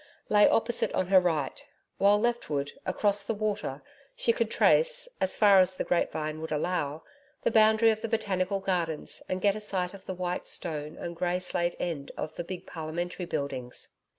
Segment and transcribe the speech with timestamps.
[0.29, 1.63] lay opposite on her right,
[1.99, 3.83] while leftward, across the water,
[4.15, 7.03] she could trace, as far as the grape vine would allow,
[7.43, 11.15] the boundary of the Botanical Gardens and get a sight of the white stone and
[11.15, 13.89] grey slate end of the big Parliamentary Buildings.